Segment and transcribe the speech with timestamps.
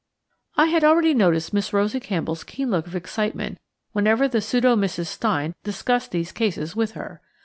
[0.57, 3.59] I had already noticed Miss Rosie Campbell's keen look of excitement
[3.91, 5.05] whenever the pseudo Mrs.
[5.05, 7.21] Stein discussed these cases with her.